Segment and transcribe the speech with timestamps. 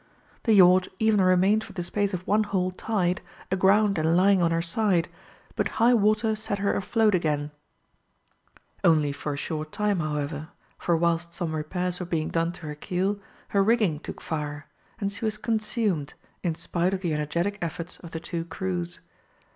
[0.45, 4.49] The yacht even remained for the space of one whole tide, aground and lying on
[4.49, 5.09] her side,
[5.55, 7.51] but high water set her afloat again;
[8.83, 12.73] only for a short time however, for whilst some repairs were being done to her
[12.73, 13.19] keel,
[13.49, 14.65] her rigging took fire,
[14.99, 19.01] and she was consumed in spite of the energetic efforts of the two crews.